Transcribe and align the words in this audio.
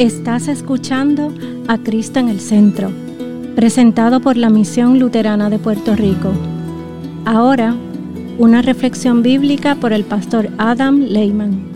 Estás 0.00 0.48
escuchando 0.48 1.30
a 1.68 1.76
Cristo 1.76 2.20
en 2.20 2.30
el 2.30 2.40
Centro, 2.40 2.90
presentado 3.54 4.22
por 4.22 4.38
la 4.38 4.48
Misión 4.48 4.98
Luterana 4.98 5.50
de 5.50 5.58
Puerto 5.58 5.94
Rico. 5.94 6.32
Ahora, 7.26 7.76
una 8.38 8.62
reflexión 8.62 9.22
bíblica 9.22 9.74
por 9.74 9.92
el 9.92 10.04
pastor 10.04 10.48
Adam 10.56 11.00
Lehman. 11.00 11.68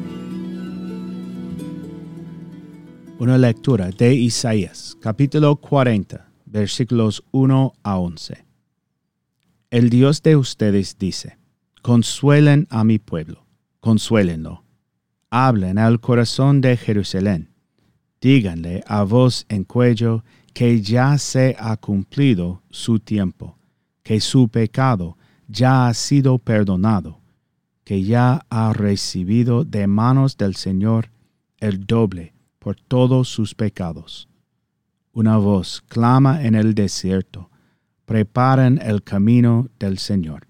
Una 3.18 3.36
lectura 3.36 3.90
de 3.90 4.14
Isaías, 4.14 4.96
capítulo 5.02 5.56
40, 5.56 6.26
versículos 6.46 7.22
1 7.30 7.74
a 7.82 7.98
11. 7.98 8.42
El 9.68 9.90
Dios 9.90 10.22
de 10.22 10.36
ustedes 10.36 10.96
dice, 10.98 11.36
consuelen 11.82 12.68
a 12.70 12.84
mi 12.84 12.98
pueblo, 12.98 13.44
consuélenlo. 13.80 14.64
Hablen 15.28 15.76
al 15.76 16.00
corazón 16.00 16.62
de 16.62 16.78
Jerusalén 16.78 17.53
díganle 18.24 18.82
a 18.86 19.02
voz 19.02 19.44
en 19.50 19.64
cuello 19.64 20.24
que 20.54 20.80
ya 20.80 21.18
se 21.18 21.54
ha 21.58 21.76
cumplido 21.76 22.62
su 22.70 22.98
tiempo, 22.98 23.58
que 24.02 24.18
su 24.18 24.48
pecado 24.48 25.18
ya 25.46 25.88
ha 25.88 25.92
sido 25.92 26.38
perdonado, 26.38 27.20
que 27.84 28.02
ya 28.02 28.46
ha 28.48 28.72
recibido 28.72 29.62
de 29.62 29.86
manos 29.86 30.38
del 30.38 30.56
Señor 30.56 31.10
el 31.58 31.84
doble 31.84 32.32
por 32.60 32.76
todos 32.76 33.28
sus 33.28 33.54
pecados. 33.54 34.26
Una 35.12 35.36
voz 35.36 35.82
clama 35.86 36.44
en 36.44 36.54
el 36.54 36.74
desierto, 36.74 37.50
preparen 38.06 38.80
el 38.82 39.02
camino 39.02 39.68
del 39.78 39.98
Señor, 39.98 40.46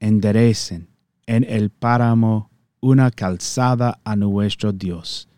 enderecen 0.00 0.88
en 1.26 1.44
el 1.44 1.68
páramo 1.68 2.50
una 2.80 3.10
calzada 3.10 4.00
a 4.04 4.16
nuestro 4.16 4.72
Dios 4.72 5.28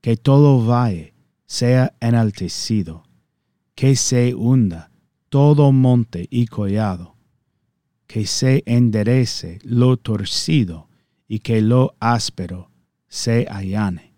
que 0.00 0.16
todo 0.16 0.64
valle 0.64 1.14
sea 1.46 1.94
enaltecido, 2.00 3.04
que 3.74 3.96
se 3.96 4.34
hunda 4.34 4.90
todo 5.28 5.72
monte 5.72 6.26
y 6.30 6.46
collado, 6.46 7.16
que 8.06 8.26
se 8.26 8.62
enderece 8.66 9.58
lo 9.62 9.96
torcido 9.96 10.88
y 11.26 11.40
que 11.40 11.60
lo 11.60 11.94
áspero 12.00 12.70
se 13.08 13.46
allane. 13.50 14.14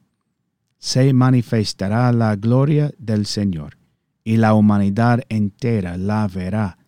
Se 0.78 1.12
manifestará 1.12 2.10
la 2.12 2.36
gloria 2.36 2.92
del 2.98 3.26
Señor, 3.26 3.76
y 4.24 4.36
la 4.36 4.54
humanidad 4.54 5.20
entera 5.28 5.96
la 5.96 6.26
verá. 6.26 6.78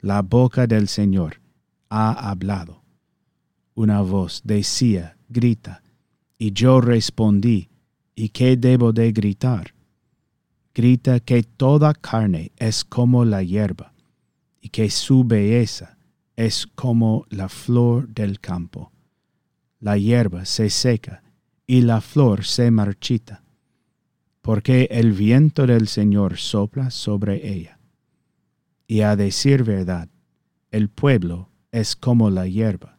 La 0.00 0.22
boca 0.22 0.66
del 0.66 0.88
Señor 0.88 1.40
ha 1.88 2.30
hablado. 2.30 2.82
Una 3.74 4.02
voz 4.02 4.42
decía, 4.44 5.16
grita, 5.28 5.82
y 6.36 6.52
yo 6.52 6.80
respondí, 6.80 7.69
¿Y 8.22 8.28
qué 8.28 8.58
debo 8.58 8.92
de 8.92 9.12
gritar? 9.12 9.72
Grita 10.74 11.20
que 11.20 11.42
toda 11.42 11.94
carne 11.94 12.52
es 12.58 12.84
como 12.84 13.24
la 13.24 13.42
hierba, 13.42 13.94
y 14.60 14.68
que 14.68 14.90
su 14.90 15.24
belleza 15.24 15.96
es 16.36 16.66
como 16.66 17.24
la 17.30 17.48
flor 17.48 18.08
del 18.08 18.38
campo. 18.38 18.92
La 19.78 19.96
hierba 19.96 20.44
se 20.44 20.68
seca 20.68 21.22
y 21.66 21.80
la 21.80 22.02
flor 22.02 22.44
se 22.44 22.70
marchita, 22.70 23.42
porque 24.42 24.86
el 24.90 25.12
viento 25.12 25.66
del 25.66 25.88
Señor 25.88 26.36
sopla 26.36 26.90
sobre 26.90 27.50
ella. 27.50 27.78
Y 28.86 29.00
a 29.00 29.16
decir 29.16 29.64
verdad, 29.64 30.10
el 30.70 30.90
pueblo 30.90 31.48
es 31.72 31.96
como 31.96 32.28
la 32.28 32.46
hierba. 32.46 32.98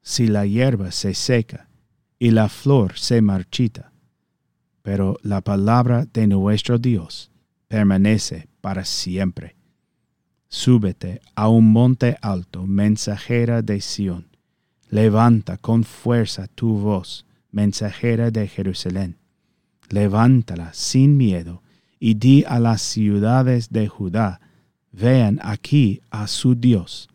Si 0.00 0.28
la 0.28 0.46
hierba 0.46 0.92
se 0.92 1.12
seca 1.14 1.68
y 2.20 2.30
la 2.30 2.48
flor 2.48 2.96
se 2.96 3.20
marchita, 3.20 3.90
pero 4.84 5.16
la 5.22 5.40
palabra 5.40 6.06
de 6.12 6.26
nuestro 6.26 6.76
Dios 6.76 7.30
permanece 7.68 8.48
para 8.60 8.84
siempre. 8.84 9.56
Súbete 10.50 11.22
a 11.34 11.48
un 11.48 11.72
monte 11.72 12.18
alto, 12.20 12.66
mensajera 12.66 13.62
de 13.62 13.80
Sión. 13.80 14.26
Levanta 14.90 15.56
con 15.56 15.84
fuerza 15.84 16.48
tu 16.48 16.76
voz, 16.76 17.24
mensajera 17.50 18.30
de 18.30 18.46
Jerusalén. 18.46 19.16
Levántala 19.88 20.74
sin 20.74 21.16
miedo 21.16 21.62
y 21.98 22.12
di 22.16 22.44
a 22.46 22.60
las 22.60 22.82
ciudades 22.82 23.70
de 23.70 23.88
Judá, 23.88 24.38
vean 24.92 25.40
aquí 25.42 26.02
a 26.10 26.26
su 26.26 26.56
Dios. 26.56 27.08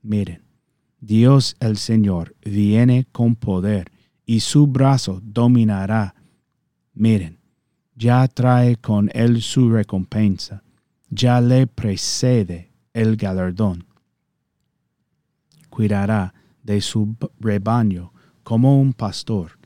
Miren, 0.00 0.44
Dios 1.00 1.56
el 1.58 1.76
Señor 1.76 2.36
viene 2.44 3.08
con 3.10 3.34
poder 3.34 3.90
y 4.24 4.38
su 4.40 4.68
brazo 4.68 5.20
dominará 5.24 6.14
Miren, 6.94 7.38
ya 7.96 8.26
trae 8.28 8.76
con 8.76 9.10
él 9.12 9.42
su 9.42 9.70
recompensa, 9.70 10.62
ya 11.10 11.40
le 11.40 11.66
precede 11.66 12.72
el 12.92 13.16
galardón. 13.16 13.86
Cuidará 15.70 16.34
de 16.62 16.80
su 16.80 17.16
rebaño 17.40 18.12
como 18.42 18.80
un 18.80 18.92
pastor 18.92 19.58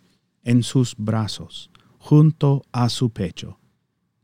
en 0.43 0.63
sus 0.63 0.95
brazos, 0.97 1.71
junto 1.99 2.65
a 2.73 2.89
su 2.89 3.11
pecho. 3.11 3.59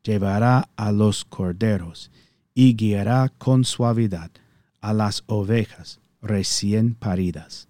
Llevará 0.02 0.70
a 0.76 0.92
los 0.92 1.24
corderos 1.24 2.10
y 2.54 2.74
guiará 2.74 3.30
con 3.36 3.64
suavidad 3.64 4.30
a 4.80 4.92
las 4.92 5.24
ovejas 5.26 6.00
recién 6.22 6.94
paridas. 6.94 7.68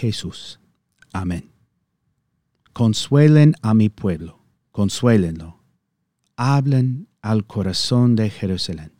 Jesús. 0.00 0.58
Amén. 1.12 1.52
Consuelen 2.72 3.54
a 3.60 3.74
mi 3.74 3.90
pueblo, 3.90 4.40
consuélenlo. 4.70 5.60
Hablen 6.36 7.08
al 7.20 7.46
corazón 7.46 8.16
de 8.16 8.30
Jerusalén. 8.30 8.92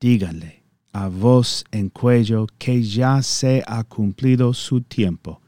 Díganle 0.00 0.64
a 0.92 1.06
voz 1.08 1.64
en 1.70 1.90
cuello 1.90 2.46
que 2.58 2.82
ya 2.82 3.22
se 3.22 3.62
ha 3.68 3.84
cumplido 3.84 4.52
su 4.52 4.80
tiempo, 4.80 5.40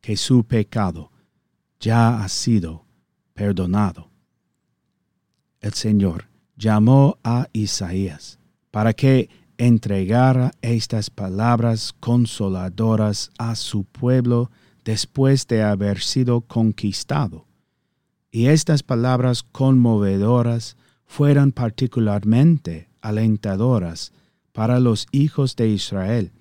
que 0.00 0.16
su 0.16 0.42
pecado 0.42 1.12
ya 1.78 2.24
ha 2.24 2.28
sido 2.28 2.86
perdonado. 3.34 4.10
El 5.60 5.74
Señor 5.74 6.28
llamó 6.56 7.18
a 7.22 7.46
Isaías 7.52 8.40
para 8.72 8.92
que 8.94 9.28
entregara 9.60 10.52
estas 10.62 11.10
palabras 11.10 11.94
consoladoras 12.00 13.30
a 13.36 13.54
su 13.54 13.84
pueblo 13.84 14.50
después 14.86 15.46
de 15.48 15.62
haber 15.62 16.00
sido 16.00 16.40
conquistado. 16.40 17.44
Y 18.30 18.46
estas 18.46 18.82
palabras 18.82 19.42
conmovedoras 19.42 20.78
fueron 21.04 21.52
particularmente 21.52 22.88
alentadoras 23.02 24.12
para 24.52 24.80
los 24.80 25.06
hijos 25.12 25.56
de 25.56 25.68
Israel 25.68 26.32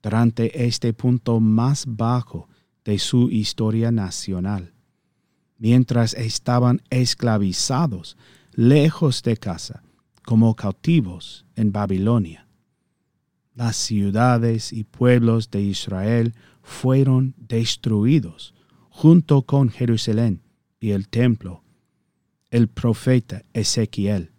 durante 0.00 0.64
este 0.64 0.92
punto 0.92 1.40
más 1.40 1.84
bajo 1.84 2.48
de 2.84 3.00
su 3.00 3.28
historia 3.28 3.90
nacional, 3.90 4.72
mientras 5.58 6.14
estaban 6.14 6.80
esclavizados 6.90 8.16
lejos 8.52 9.24
de 9.24 9.36
casa 9.36 9.82
como 10.24 10.54
cautivos 10.54 11.44
en 11.56 11.72
Babilonia 11.72 12.47
las 13.58 13.74
ciudades 13.74 14.72
y 14.72 14.84
pueblos 14.84 15.50
de 15.50 15.60
Israel 15.60 16.32
fueron 16.62 17.34
destruidos 17.36 18.54
junto 18.88 19.42
con 19.42 19.68
Jerusalén 19.68 20.42
y 20.78 20.92
el 20.92 21.08
templo. 21.08 21.64
El 22.50 22.68
profeta 22.68 23.42
Ezequiel 23.52 24.30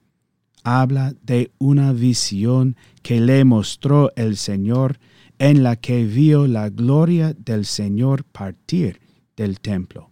habla 0.64 1.14
de 1.22 1.52
una 1.58 1.92
visión 1.92 2.78
que 3.02 3.20
le 3.20 3.44
mostró 3.44 4.10
el 4.16 4.38
Señor 4.38 5.00
en 5.38 5.64
la 5.64 5.76
que 5.76 6.06
vio 6.06 6.48
la 6.48 6.70
gloria 6.70 7.34
del 7.34 7.66
Señor 7.66 8.24
partir 8.24 9.02
del 9.36 9.60
templo. 9.60 10.10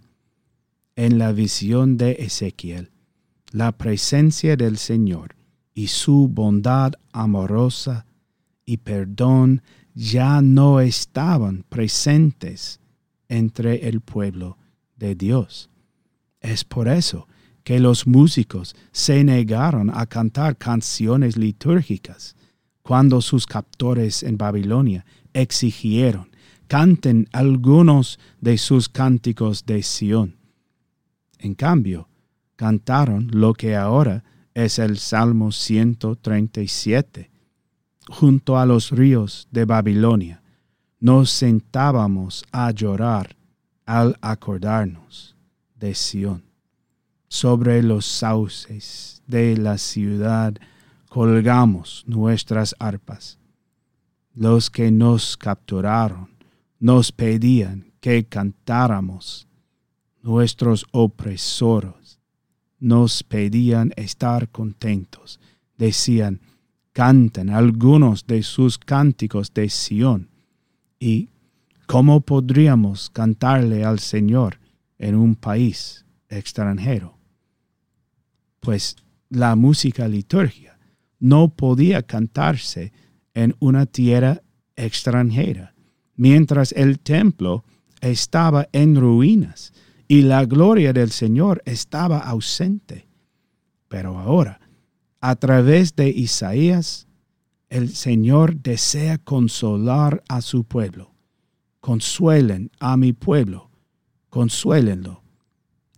En 0.98 1.18
la 1.18 1.32
visión 1.32 1.96
de 1.96 2.18
Ezequiel, 2.20 2.92
la 3.54 3.72
presencia 3.72 4.58
del 4.58 4.78
Señor 4.78 5.38
y 5.74 5.88
su 5.88 6.28
bondad 6.28 6.92
amorosa 7.14 8.06
y 8.68 8.78
perdón 8.78 9.64
ya 9.96 10.44
no 10.44 10.80
estaban 10.80 11.66
presentes 11.68 12.80
entre 13.28 13.90
el 13.90 14.02
pueblo 14.02 14.60
de 14.96 15.16
Dios. 15.16 15.72
Es 16.40 16.64
por 16.64 16.88
eso 16.88 17.28
que 17.64 17.80
los 17.80 18.06
músicos 18.06 18.76
se 18.92 19.24
negaron 19.24 19.90
a 19.92 20.06
cantar 20.06 20.56
canciones 20.56 21.36
litúrgicas 21.36 22.36
cuando 22.84 23.22
sus 23.22 23.48
captores 23.48 24.22
en 24.22 24.38
Babilonia 24.38 25.04
exigieron 25.34 26.30
canten 26.68 27.28
algunos 27.32 28.20
de 28.42 28.58
sus 28.58 28.90
cánticos 28.90 29.66
de 29.66 29.82
Sión, 29.84 30.38
en 31.40 31.54
cambio, 31.54 32.10
cantaron 32.56 33.30
lo 33.32 33.54
que 33.54 33.76
ahora 33.76 34.24
es 34.54 34.80
el 34.80 34.98
Salmo 34.98 35.52
137. 35.52 37.30
Junto 38.10 38.58
a 38.58 38.66
los 38.66 38.92
ríos 38.92 39.48
de 39.52 39.66
Babilonia, 39.66 40.42
nos 41.00 41.30
sentábamos 41.30 42.46
a 42.52 42.72
llorar 42.72 43.36
al 43.86 44.18
acordarnos 44.22 45.36
de 45.76 45.94
Sión. 45.94 46.44
Sobre 47.28 47.84
los 47.84 48.06
sauces 48.06 49.22
de 49.28 49.58
la 49.58 49.78
ciudad 49.78 50.56
colgamos 51.10 52.04
nuestras 52.08 52.76
arpas. 52.80 53.38
Los 54.34 54.70
que 54.70 54.92
nos 54.92 55.36
capturaron 55.36 56.30
nos 56.80 57.12
pedían 57.12 57.92
que 58.00 58.26
cantáramos. 58.26 59.48
Nuestros 60.22 60.86
opresores 60.92 62.20
nos 62.80 63.24
pedían 63.24 63.92
estar 63.96 64.50
contentos. 64.50 65.40
Decían, 65.78 66.40
canten 66.98 67.52
algunos 67.52 68.26
de 68.26 68.42
sus 68.42 68.80
cánticos 68.80 69.54
de 69.54 69.70
Sión. 69.70 70.32
¿Y 71.00 71.30
cómo 71.86 72.22
podríamos 72.22 73.12
cantarle 73.12 73.86
al 73.86 74.00
Señor 74.00 74.58
en 74.98 75.14
un 75.14 75.36
país 75.36 76.08
extranjero? 76.28 77.16
Pues 78.62 78.96
la 79.30 79.56
música 79.56 80.08
liturgia 80.08 80.80
no 81.20 81.50
podía 81.50 82.02
cantarse 82.02 82.92
en 83.36 83.56
una 83.60 83.86
tierra 83.86 84.42
extranjera, 84.76 85.76
mientras 86.16 86.72
el 86.72 86.98
templo 86.98 87.64
estaba 88.02 88.70
en 88.72 88.96
ruinas 88.96 89.72
y 90.08 90.24
la 90.24 90.46
gloria 90.46 90.94
del 90.94 91.12
Señor 91.12 91.62
estaba 91.64 92.18
ausente. 92.18 93.08
Pero 93.88 94.18
ahora, 94.18 94.60
a 95.20 95.36
través 95.36 95.96
de 95.96 96.10
Isaías, 96.10 97.08
el 97.70 97.90
Señor 97.90 98.58
desea 98.58 99.18
consolar 99.18 100.24
a 100.30 100.42
su 100.42 100.64
pueblo. 100.64 101.14
Consuelen 101.80 102.72
a 102.80 102.98
mi 102.98 103.14
pueblo, 103.14 103.70
consuélenlo. 104.30 105.24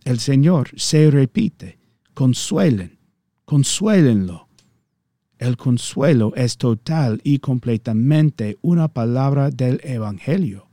El 0.04 0.18
Señor 0.18 0.70
se 0.76 1.10
repite, 1.10 1.78
consuelen, 2.14 2.98
consuélenlo. 3.44 4.48
El 5.38 5.56
consuelo 5.56 6.32
es 6.36 6.56
total 6.56 7.20
y 7.24 7.38
completamente 7.38 8.58
una 8.62 8.88
palabra 8.88 9.50
del 9.50 9.80
Evangelio 9.84 10.70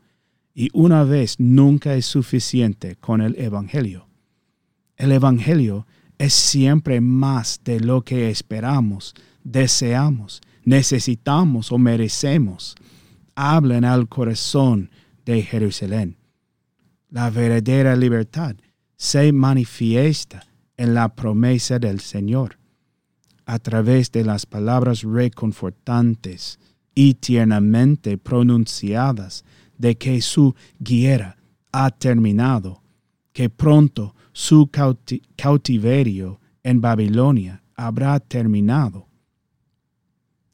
y 0.59 0.69
una 0.73 1.03
vez 1.03 1.35
nunca 1.39 1.93
es 1.93 2.07
suficiente 2.07 2.95
con 2.95 3.21
el 3.21 3.39
Evangelio. 3.39 4.07
El 4.95 5.11
Evangelio 5.11 5.85
es 6.17 6.33
siempre 6.33 7.01
más 7.01 7.61
de 7.63 7.79
lo 7.79 8.01
que 8.03 8.29
esperamos, 8.29 9.13
deseamos, 9.43 10.41
necesitamos 10.63 11.71
o 11.71 11.77
merecemos. 11.77 12.75
Hablen 13.35 13.85
al 13.85 14.07
corazón 14.07 14.89
de 15.25 15.43
Jerusalén. 15.43 16.17
La 17.09 17.29
verdadera 17.29 17.95
libertad 17.95 18.55
se 18.95 19.31
manifiesta 19.31 20.45
en 20.75 20.93
la 20.93 21.15
promesa 21.15 21.79
del 21.79 21.99
Señor, 21.99 22.57
a 23.45 23.59
través 23.59 24.11
de 24.11 24.23
las 24.23 24.45
palabras 24.45 25.03
reconfortantes 25.03 26.59
y 26.93 27.13
tiernamente 27.13 28.17
pronunciadas 28.17 29.45
de 29.77 29.97
que 29.97 30.21
su 30.21 30.55
guerra 30.79 31.37
ha 31.71 31.91
terminado, 31.91 32.81
que 33.31 33.49
pronto 33.49 34.15
su 34.39 34.69
cautiverio 35.35 36.39
en 36.61 36.79
Babilonia 36.79 37.63
habrá 37.75 38.19
terminado. 38.19 39.07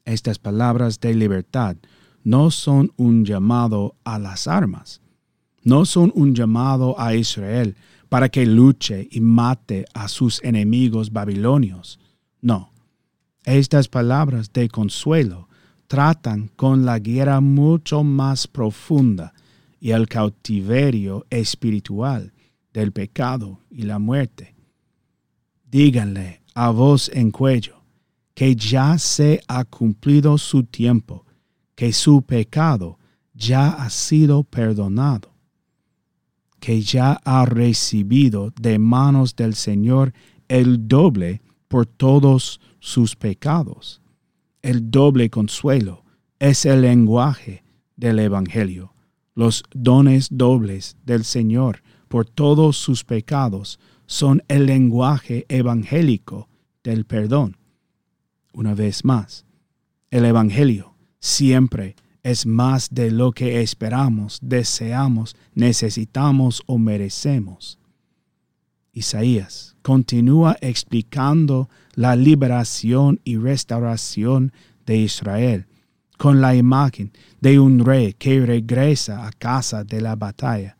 Estas 0.06 0.38
palabras 0.38 1.00
de 1.00 1.14
libertad 1.14 1.76
no 2.22 2.50
son 2.50 2.92
un 2.96 3.26
llamado 3.26 3.94
a 4.02 4.18
las 4.18 4.48
armas, 4.48 5.02
no 5.64 5.84
son 5.84 6.10
un 6.14 6.34
llamado 6.34 6.98
a 6.98 7.14
Israel 7.14 7.76
para 8.08 8.30
que 8.30 8.46
luche 8.46 9.06
y 9.10 9.20
mate 9.20 9.84
a 9.92 10.08
sus 10.08 10.42
enemigos 10.42 11.12
babilonios. 11.12 12.00
No, 12.40 12.72
estas 13.44 13.88
palabras 13.88 14.50
de 14.54 14.70
consuelo 14.70 15.50
tratan 15.88 16.48
con 16.56 16.86
la 16.86 17.00
guerra 17.00 17.42
mucho 17.42 18.02
más 18.02 18.46
profunda 18.46 19.34
y 19.78 19.90
el 19.90 20.08
cautiverio 20.08 21.26
espiritual 21.28 22.33
del 22.74 22.92
pecado 22.92 23.60
y 23.70 23.84
la 23.84 23.98
muerte. 23.98 24.54
Díganle 25.70 26.42
a 26.54 26.68
voz 26.68 27.10
en 27.14 27.30
cuello 27.30 27.82
que 28.34 28.54
ya 28.54 28.98
se 28.98 29.40
ha 29.48 29.64
cumplido 29.64 30.36
su 30.36 30.64
tiempo, 30.64 31.24
que 31.74 31.94
su 31.94 32.20
pecado 32.20 32.98
ya 33.32 33.70
ha 33.70 33.88
sido 33.88 34.44
perdonado, 34.44 35.32
que 36.60 36.82
ya 36.82 37.14
ha 37.24 37.46
recibido 37.46 38.52
de 38.60 38.78
manos 38.78 39.34
del 39.34 39.54
Señor 39.54 40.12
el 40.48 40.86
doble 40.86 41.40
por 41.68 41.86
todos 41.86 42.60
sus 42.78 43.16
pecados 43.16 44.02
el 44.64 44.90
doble 44.90 45.28
consuelo 45.28 46.04
es 46.38 46.64
el 46.64 46.80
lenguaje 46.80 47.64
del 47.96 48.18
Evangelio, 48.18 48.94
los 49.34 49.62
dones 49.74 50.28
dobles 50.30 50.96
del 51.04 51.24
Señor 51.24 51.82
por 52.14 52.26
todos 52.26 52.76
sus 52.76 53.02
pecados 53.02 53.80
son 54.06 54.40
el 54.46 54.66
lenguaje 54.66 55.46
evangélico 55.48 56.48
del 56.84 57.06
perdón. 57.06 57.56
Una 58.52 58.72
vez 58.72 59.04
más, 59.04 59.44
el 60.12 60.24
Evangelio 60.24 60.94
siempre 61.18 61.96
es 62.22 62.46
más 62.46 62.90
de 62.94 63.10
lo 63.10 63.32
que 63.32 63.62
esperamos, 63.62 64.38
deseamos, 64.40 65.34
necesitamos 65.54 66.62
o 66.66 66.78
merecemos. 66.78 67.80
Isaías 68.92 69.74
continúa 69.82 70.56
explicando 70.60 71.68
la 71.96 72.14
liberación 72.14 73.20
y 73.24 73.38
restauración 73.38 74.52
de 74.86 74.98
Israel 74.98 75.66
con 76.16 76.40
la 76.40 76.54
imagen 76.54 77.10
de 77.40 77.58
un 77.58 77.84
rey 77.84 78.12
que 78.12 78.46
regresa 78.46 79.26
a 79.26 79.32
casa 79.32 79.82
de 79.82 80.00
la 80.00 80.14
batalla. 80.14 80.76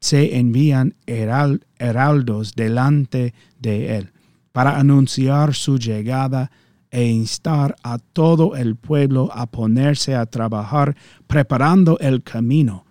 Se 0.00 0.38
envían 0.38 0.94
heraldos 1.06 2.54
delante 2.54 3.34
de 3.58 3.96
él 3.96 4.12
para 4.52 4.78
anunciar 4.78 5.54
su 5.54 5.78
llegada 5.78 6.50
e 6.90 7.06
instar 7.06 7.76
a 7.82 7.98
todo 7.98 8.56
el 8.56 8.76
pueblo 8.76 9.30
a 9.32 9.46
ponerse 9.46 10.14
a 10.14 10.26
trabajar 10.26 10.96
preparando 11.26 11.98
el 11.98 12.22
camino 12.22 12.86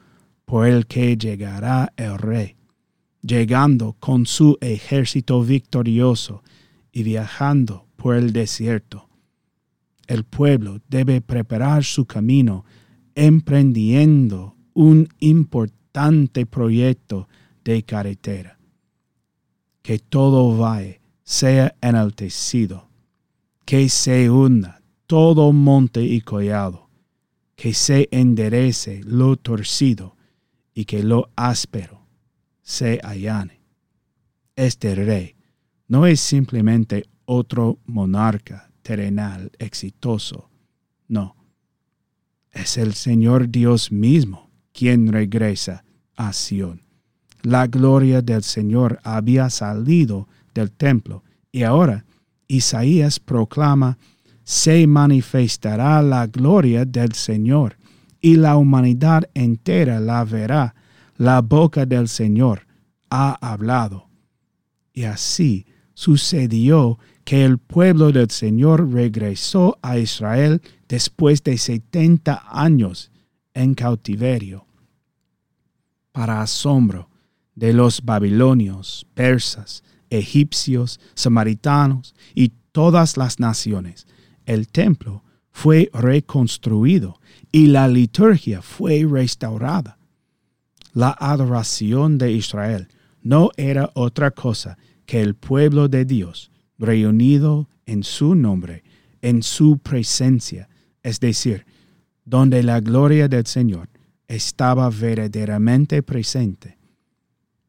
por 0.46 0.68
el 0.68 0.86
que 0.86 1.18
llegará 1.18 1.94
el 1.96 2.18
rey 2.18 2.56
llegando 3.26 3.96
con 4.00 4.26
su 4.26 4.58
ejército 4.62 5.44
victorioso 5.44 6.44
y 6.92 7.04
viajando 7.04 7.88
por 7.96 8.16
el 8.16 8.32
desierto. 8.32 9.10
El 10.08 10.24
pueblo 10.24 10.80
debe 10.88 11.22
preparar 11.22 11.84
su 11.84 12.06
camino 12.06 12.66
emprendiendo 13.16 14.56
un 14.74 15.08
importante 15.20 15.85
proyecto 16.50 17.28
de 17.64 17.84
carretera. 17.84 18.60
Que 19.82 20.00
todo 20.00 20.58
valle 20.58 21.02
sea 21.24 21.76
enaltecido, 21.82 22.90
que 23.66 23.90
se 23.90 24.30
hunda 24.30 24.82
todo 25.08 25.54
monte 25.54 26.04
y 26.04 26.22
collado, 26.22 26.90
que 27.56 27.74
se 27.74 28.08
enderece 28.12 29.02
lo 29.06 29.38
torcido 29.38 30.16
y 30.74 30.86
que 30.86 31.04
lo 31.04 31.30
áspero 31.36 32.02
se 32.62 33.00
allane. 33.04 33.62
Este 34.56 34.96
rey 34.96 35.36
no 35.88 36.06
es 36.06 36.20
simplemente 36.20 37.06
otro 37.26 37.80
monarca 37.86 38.72
terrenal 38.82 39.52
exitoso, 39.60 40.50
no. 41.08 41.36
Es 42.52 42.78
el 42.78 42.94
Señor 42.94 43.50
Dios 43.50 43.92
mismo 43.92 44.45
quien 44.76 45.12
regresa 45.12 45.86
a 46.16 46.34
Sión. 46.34 46.82
La 47.42 47.68
gloria 47.68 48.22
del 48.22 48.44
Señor 48.44 49.00
había 49.04 49.50
salido 49.50 50.28
del 50.54 50.72
templo 50.72 51.24
y 51.52 51.64
ahora 51.64 52.06
Isaías 52.48 53.20
proclama, 53.20 53.98
se 54.44 54.86
manifestará 54.86 56.02
la 56.02 56.28
gloria 56.28 56.86
del 56.86 57.14
Señor 57.14 57.78
y 58.22 58.36
la 58.36 58.58
humanidad 58.58 59.24
entera 59.34 60.00
la 60.00 60.24
verá 60.26 60.76
la 61.18 61.42
boca 61.42 61.86
del 61.86 62.08
Señor 62.08 62.68
ha 63.10 63.38
hablado. 63.42 64.10
Y 64.94 65.04
así 65.04 65.66
sucedió 65.94 67.00
que 67.24 67.46
el 67.46 67.58
pueblo 67.58 68.12
del 68.12 68.30
Señor 68.30 68.92
regresó 68.92 69.80
a 69.82 69.98
Israel 69.98 70.62
después 70.88 71.44
de 71.44 71.58
setenta 71.58 72.44
años 72.50 73.12
en 73.56 73.74
cautiverio. 73.74 74.68
Para 76.12 76.42
asombro 76.42 77.10
de 77.56 77.74
los 77.74 78.04
babilonios, 78.04 79.08
persas, 79.16 79.84
egipcios, 80.12 81.00
samaritanos 81.16 82.14
y 82.36 82.54
todas 82.72 83.18
las 83.18 83.40
naciones, 83.40 84.06
el 84.46 84.68
templo 84.68 85.24
fue 85.52 85.90
reconstruido 85.94 87.20
y 87.52 87.68
la 87.68 87.88
liturgia 87.88 88.62
fue 88.62 89.08
restaurada. 89.10 89.98
La 90.94 91.16
adoración 91.18 92.18
de 92.18 92.32
Israel 92.34 92.90
no 93.22 93.52
era 93.58 93.90
otra 93.96 94.32
cosa 94.32 94.78
que 95.06 95.22
el 95.22 95.36
pueblo 95.36 95.88
de 95.88 96.06
Dios 96.06 96.52
reunido 96.78 97.70
en 97.86 98.04
su 98.04 98.36
nombre, 98.36 98.84
en 99.22 99.44
su 99.44 99.78
presencia, 99.80 100.70
es 101.04 101.20
decir, 101.20 101.66
donde 102.26 102.64
la 102.64 102.82
gloria 102.82 103.28
del 103.28 103.46
Señor 103.46 103.90
estaba 104.28 104.90
verdaderamente 104.90 106.02
presente. 106.04 106.78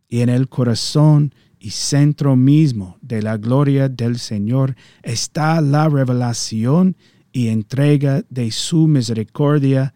Y 0.08 0.20
en 0.20 0.30
el 0.30 0.48
corazón 0.48 1.34
y 1.58 1.70
centro 1.70 2.36
mismo 2.36 2.96
de 3.00 3.22
la 3.22 3.36
gloria 3.36 3.88
del 3.88 4.18
Señor 4.18 4.76
está 5.02 5.60
la 5.60 5.88
revelación 5.88 6.96
y 7.32 7.48
entrega 7.48 8.24
de 8.30 8.50
su 8.50 8.86
misericordia 8.86 9.94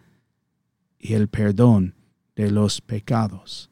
y 0.99 1.15
el 1.15 1.29
perdón 1.29 1.95
de 2.37 2.51
los 2.51 2.81
pecados. 2.81 3.71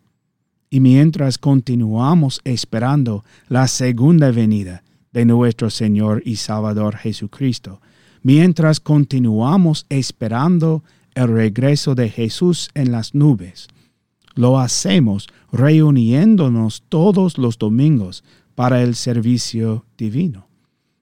Y 0.70 0.80
mientras 0.80 1.38
continuamos 1.38 2.40
esperando 2.44 3.24
la 3.48 3.68
segunda 3.68 4.30
venida 4.30 4.84
de 5.12 5.24
nuestro 5.24 5.70
Señor 5.70 6.22
y 6.24 6.36
Salvador 6.36 6.96
Jesucristo, 6.96 7.80
mientras 8.22 8.80
continuamos 8.80 9.86
esperando 9.88 10.82
el 11.14 11.28
regreso 11.28 11.94
de 11.94 12.08
Jesús 12.10 12.70
en 12.74 12.92
las 12.92 13.14
nubes, 13.14 13.68
lo 14.34 14.58
hacemos 14.58 15.28
reuniéndonos 15.50 16.84
todos 16.88 17.38
los 17.38 17.58
domingos 17.58 18.22
para 18.54 18.82
el 18.82 18.94
servicio 18.94 19.84
divino. 19.96 20.46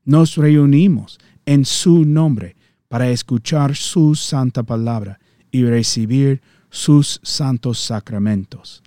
Nos 0.05 0.37
reunimos 0.37 1.19
en 1.45 1.65
su 1.65 2.05
nombre 2.05 2.57
para 2.89 3.11
escuchar 3.11 3.77
su 3.77 4.15
santa 4.15 4.63
palabra 4.63 5.19
y 5.51 5.65
recibir 5.65 6.41
sus 6.71 7.21
santos 7.23 7.79
sacramentos. 7.79 8.83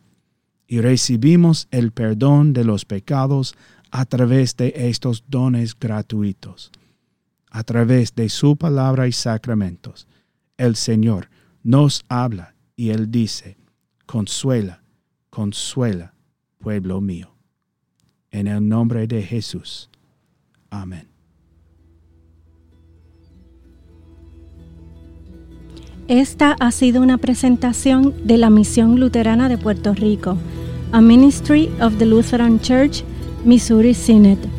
Y 0.67 0.81
recibimos 0.81 1.67
el 1.71 1.91
perdón 1.91 2.53
de 2.53 2.63
los 2.63 2.85
pecados 2.85 3.55
a 3.91 4.05
través 4.05 4.55
de 4.55 4.73
estos 4.75 5.23
dones 5.27 5.77
gratuitos. 5.77 6.71
A 7.49 7.63
través 7.63 8.13
de 8.15 8.29
su 8.29 8.55
palabra 8.55 9.07
y 9.07 9.11
sacramentos, 9.11 10.07
el 10.57 10.75
Señor 10.75 11.29
nos 11.63 12.03
habla 12.07 12.55
y 12.75 12.89
Él 12.91 13.09
dice, 13.09 13.57
consuela, 14.05 14.83
consuela, 15.29 16.13
pueblo 16.59 17.01
mío. 17.01 17.35
En 18.31 18.47
el 18.47 18.67
nombre 18.67 19.07
de 19.07 19.23
Jesús. 19.23 19.89
Amén. 20.69 21.09
Esta 26.07 26.55
ha 26.59 26.71
sido 26.71 27.01
una 27.01 27.19
presentación 27.19 28.15
de 28.25 28.37
la 28.37 28.49
Misión 28.49 28.99
Luterana 28.99 29.47
de 29.47 29.59
Puerto 29.59 29.93
Rico, 29.93 30.37
a 30.91 31.01
Ministry 31.01 31.69
of 31.81 31.97
the 31.97 32.05
Lutheran 32.05 32.59
Church, 32.59 33.03
Missouri 33.45 33.93
Synod. 33.93 34.58